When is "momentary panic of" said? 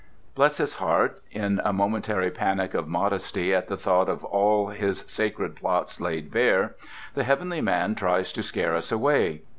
1.71-2.87